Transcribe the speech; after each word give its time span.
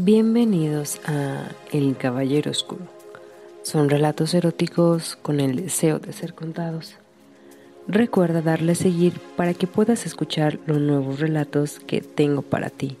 Bienvenidos 0.00 1.00
a 1.06 1.48
El 1.72 1.96
Caballero 1.96 2.52
Oscuro. 2.52 2.86
Son 3.64 3.90
relatos 3.90 4.32
eróticos 4.32 5.16
con 5.16 5.40
el 5.40 5.56
deseo 5.56 5.98
de 5.98 6.12
ser 6.12 6.34
contados. 6.34 6.94
Recuerda 7.88 8.40
darle 8.40 8.72
a 8.72 8.76
seguir 8.76 9.18
para 9.36 9.54
que 9.54 9.66
puedas 9.66 10.06
escuchar 10.06 10.60
los 10.66 10.78
nuevos 10.78 11.18
relatos 11.18 11.80
que 11.80 12.00
tengo 12.00 12.42
para 12.42 12.70
ti. 12.70 12.96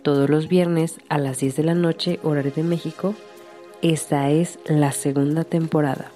Todos 0.00 0.30
los 0.30 0.48
viernes 0.48 1.00
a 1.10 1.18
las 1.18 1.40
10 1.40 1.54
de 1.54 1.64
la 1.64 1.74
noche, 1.74 2.18
horario 2.22 2.52
de 2.52 2.62
México, 2.62 3.14
esta 3.82 4.30
es 4.30 4.58
la 4.64 4.92
segunda 4.92 5.44
temporada. 5.44 6.12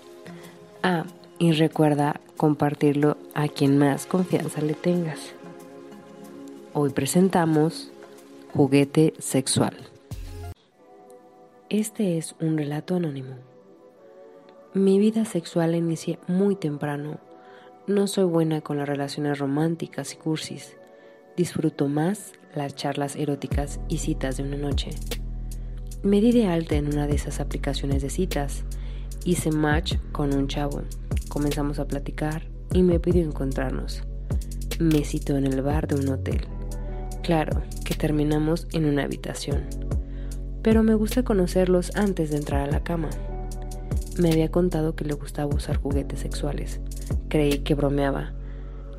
Ah, 0.83 1.05
y 1.39 1.53
recuerda 1.53 2.23
compartirlo 2.39 3.19
a 3.35 3.49
quien 3.49 3.77
más 3.77 4.07
confianza 4.07 4.63
le 4.63 4.73
tengas. 4.73 5.35
Hoy 6.73 6.89
presentamos 6.89 7.93
Juguete 8.53 9.15
Sexual. 9.21 9.77
Este 11.69 12.19
es 12.19 12.35
un 12.41 12.59
relato 12.59 12.97
anónimo. 12.97 13.37
Mi 14.75 14.99
vida 14.99 15.25
sexual 15.25 15.77
inicié 15.77 16.19
muy 16.27 16.57
temprano. 16.57 17.21
No 17.87 18.09
soy 18.09 18.25
buena 18.25 18.61
con 18.61 18.77
las 18.79 18.89
relaciones 18.89 19.39
románticas 19.39 20.15
y 20.15 20.17
cursis. 20.17 20.77
Disfruto 21.37 21.87
más 21.87 22.33
las 22.53 22.75
charlas 22.75 23.15
eróticas 23.15 23.79
y 23.89 23.99
citas 23.99 24.37
de 24.37 24.43
una 24.43 24.57
noche. 24.57 24.91
Me 26.03 26.21
di 26.21 26.33
de 26.33 26.49
alta 26.49 26.75
en 26.75 26.89
una 26.89 27.07
de 27.07 27.15
esas 27.15 27.39
aplicaciones 27.39 28.03
de 28.03 28.11
citas. 28.11 28.65
Hice 29.25 29.53
match 29.53 29.95
con 30.11 30.35
un 30.35 30.49
chavo. 30.49 30.83
Comenzamos 31.29 31.79
a 31.79 31.87
platicar 31.87 32.49
y 32.73 32.83
me 32.83 32.99
pidió 32.99 33.23
encontrarnos. 33.23 34.03
Me 34.81 35.05
citó 35.05 35.37
en 35.37 35.47
el 35.47 35.63
bar 35.63 35.87
de 35.87 35.95
un 35.95 36.09
hotel. 36.09 36.49
Claro 37.23 37.63
que 37.85 37.95
terminamos 37.95 38.67
en 38.73 38.87
una 38.87 39.05
habitación 39.05 39.91
pero 40.63 40.83
me 40.83 40.95
gusta 40.95 41.23
conocerlos 41.23 41.93
antes 41.97 42.31
de 42.31 42.37
entrar 42.37 42.69
a 42.69 42.71
la 42.71 42.83
cama. 42.83 43.09
Me 44.19 44.31
había 44.31 44.51
contado 44.51 44.95
que 44.95 45.05
le 45.05 45.15
gustaba 45.15 45.55
usar 45.55 45.77
juguetes 45.77 46.21
sexuales. 46.21 46.81
Creí 47.29 47.59
que 47.61 47.75
bromeaba. 47.75 48.33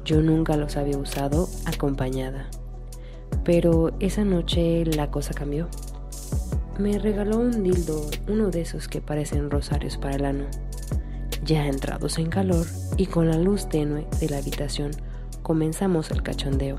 Yo 0.04 0.22
nunca 0.22 0.58
los 0.58 0.78
había 0.78 0.98
usado 0.98 1.48
acompañada. 1.66 2.50
Pero 3.44 3.92
esa 4.00 4.24
noche 4.24 4.86
la 4.86 5.12
cosa 5.12 5.34
cambió. 5.34 5.68
Me 6.80 6.98
regaló 6.98 7.38
un 7.38 7.64
dildo, 7.64 8.10
uno 8.28 8.50
de 8.50 8.62
esos 8.62 8.88
que 8.88 9.02
parecen 9.02 9.52
rosarios 9.52 9.98
para 9.98 10.16
el 10.16 10.26
ano. 10.26 10.46
Ya 11.44 11.68
entrados 11.68 12.18
en 12.18 12.30
calor 12.30 12.66
y 12.98 13.06
con 13.06 13.30
la 13.30 13.38
luz 13.38 13.70
tenue 13.70 14.08
de 14.20 14.30
la 14.30 14.38
habitación, 14.38 14.92
comenzamos 15.44 16.10
el 16.12 16.24
cachondeo. 16.24 16.78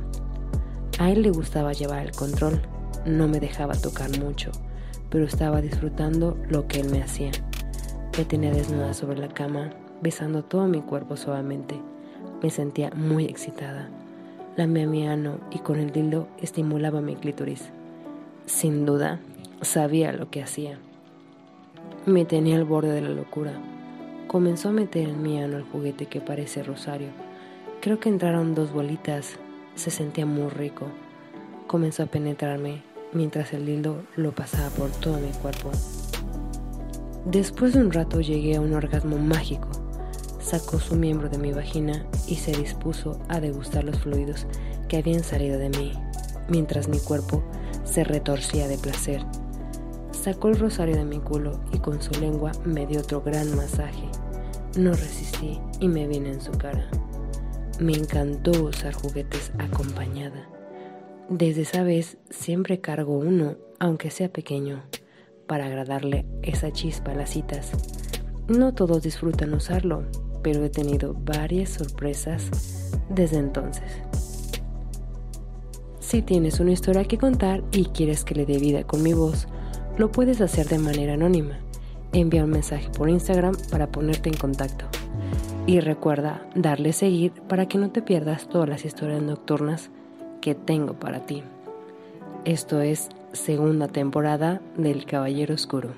A 0.99 1.11
él 1.11 1.23
le 1.23 1.31
gustaba 1.31 1.73
llevar 1.73 2.07
el 2.07 2.13
control, 2.13 2.61
no 3.07 3.29
me 3.29 3.41
dejaba 3.41 3.75
tocar 3.75 4.11
mucho 4.19 4.53
pero 5.13 5.27
estaba 5.27 5.61
disfrutando 5.61 6.39
lo 6.49 6.67
que 6.67 6.81
él 6.81 6.89
me 6.89 7.03
hacía. 7.03 7.31
Me 8.17 8.25
tenía 8.25 8.51
desnuda 8.51 8.95
sobre 8.95 9.19
la 9.19 9.29
cama, 9.29 9.71
besando 10.01 10.43
todo 10.43 10.67
mi 10.67 10.81
cuerpo 10.81 11.19
suavemente. 11.19 11.79
Me 12.43 12.49
sentía 12.49 12.91
muy 12.97 13.27
excitada. 13.27 13.91
Lamé 14.57 14.87
mi 14.87 15.07
ano 15.07 15.39
y 15.51 15.59
con 15.59 15.79
el 15.79 15.93
dildo 15.93 16.29
estimulaba 16.41 17.03
mi 17.03 17.15
clítoris. 17.15 17.69
Sin 18.47 18.87
duda, 18.87 19.21
sabía 19.61 20.13
lo 20.13 20.31
que 20.31 20.43
hacía. 20.43 20.79
Me 22.07 22.25
tenía 22.25 22.57
al 22.57 22.65
borde 22.65 22.93
de 22.93 23.03
la 23.03 23.11
locura. 23.11 23.53
Comenzó 24.29 24.71
a 24.71 24.73
meter 24.73 25.11
en 25.11 25.23
mi 25.23 25.43
ano 25.43 25.59
el 25.59 25.65
juguete 25.65 26.07
que 26.07 26.23
parece 26.23 26.63
rosario. 26.63 27.09
Creo 27.83 28.01
que 28.01 28.09
entraron 28.09 28.55
dos 28.55 28.73
bolitas. 28.73 29.39
Se 29.75 29.91
sentía 29.91 30.27
muy 30.27 30.49
rico. 30.49 30.87
Comenzó 31.67 32.03
a 32.03 32.07
penetrarme 32.07 32.83
mientras 33.13 33.53
el 33.53 33.67
dildo 33.67 34.03
lo 34.17 34.33
pasaba 34.33 34.69
por 34.71 34.91
todo 34.91 35.19
mi 35.19 35.31
cuerpo. 35.41 35.71
Después 37.25 37.75
de 37.75 37.81
un 37.81 37.93
rato 37.93 38.21
llegué 38.21 38.57
a 38.57 38.61
un 38.61 38.75
orgasmo 38.75 39.17
mágico. 39.19 39.69
Sacó 40.41 40.81
su 40.81 40.97
miembro 40.97 41.29
de 41.29 41.39
mi 41.39 41.53
vagina 41.53 42.05
y 42.27 42.37
se 42.37 42.53
dispuso 42.53 43.19
a 43.29 43.41
degustar 43.41 43.85
los 43.85 44.01
fluidos 44.01 44.47
que 44.89 44.99
habían 44.99 45.23
salido 45.23 45.59
de 45.59 45.71
mí, 45.71 45.93
mientras 46.49 46.89
mi 46.89 46.99
cuerpo 46.99 47.43
se 47.85 48.05
retorcía 48.05 48.69
de 48.69 48.77
placer. 48.77 49.25
Sacó 50.11 50.49
el 50.49 50.59
rosario 50.59 50.97
de 50.97 51.05
mi 51.05 51.19
culo 51.19 51.61
y 51.73 51.79
con 51.79 52.03
su 52.03 52.13
lengua 52.21 52.53
me 52.65 52.87
dio 52.87 53.01
otro 53.01 53.23
gran 53.23 53.57
masaje. 53.57 54.09
No 54.77 54.93
resistí 54.93 55.61
y 55.81 55.89
me 55.89 56.07
vine 56.07 56.33
en 56.33 56.41
su 56.41 56.53
cara. 56.53 56.89
Me 57.81 57.95
encantó 57.95 58.51
usar 58.65 58.93
juguetes 58.93 59.53
acompañada. 59.59 60.49
Desde 61.29 61.63
esa 61.63 61.83
vez 61.83 62.19
siempre 62.31 62.81
cargo 62.81 63.17
uno, 63.17 63.57
aunque 63.79 64.11
sea 64.11 64.29
pequeño, 64.29 64.83
para 65.47 65.67
agradarle 65.67 66.27
esa 66.43 66.73
chispa 66.73 67.13
a 67.13 67.15
las 67.15 67.31
citas. 67.31 67.73
No 68.49 68.75
todos 68.75 69.03
disfrutan 69.03 69.55
usarlo, 69.55 70.05
pero 70.43 70.65
he 70.65 70.71
tenido 70.71 71.15
varias 71.15 71.71
sorpresas 71.71 72.93
desde 73.09 73.39
entonces. 73.39 74.03
Si 76.01 76.21
tienes 76.21 76.61
una 76.61 76.73
historia 76.73 77.05
que 77.05 77.19
contar 77.19 77.65
y 77.73 77.87
quieres 77.87 78.25
que 78.25 78.35
le 78.35 78.45
dé 78.45 78.59
vida 78.59 78.85
con 78.85 79.03
mi 79.03 79.15
voz, 79.15 79.49
lo 79.97 80.13
puedes 80.13 80.41
hacer 80.41 80.69
de 80.69 80.79
manera 80.79 81.15
anónima. 81.15 81.59
Envía 82.13 82.45
un 82.45 82.51
mensaje 82.51 82.91
por 82.91 83.09
Instagram 83.09 83.57
para 83.71 83.91
ponerte 83.91 84.29
en 84.29 84.37
contacto. 84.37 84.85
Y 85.67 85.81
recuerda 85.81 86.43
darle 86.55 86.93
seguir 86.93 87.33
para 87.49 87.67
que 87.67 87.79
no 87.79 87.91
te 87.91 88.03
pierdas 88.03 88.49
todas 88.49 88.69
las 88.69 88.85
historias 88.85 89.23
nocturnas 89.23 89.91
que 90.41 90.55
tengo 90.55 90.95
para 90.95 91.21
ti. 91.21 91.43
Esto 92.45 92.81
es 92.81 93.09
segunda 93.33 93.87
temporada 93.87 94.61
del 94.77 95.07
Caballero 95.07 95.55
Oscuro. 95.55 95.91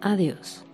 Adiós. 0.00 0.64